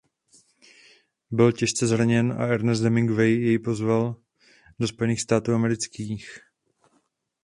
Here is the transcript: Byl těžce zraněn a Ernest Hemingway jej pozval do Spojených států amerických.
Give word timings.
Byl 1.31 1.51
těžce 1.51 1.87
zraněn 1.87 2.31
a 2.31 2.47
Ernest 2.47 2.81
Hemingway 2.83 3.31
jej 3.33 3.59
pozval 3.59 4.15
do 4.79 4.87
Spojených 4.87 5.21
států 5.21 5.53
amerických. 5.53 6.39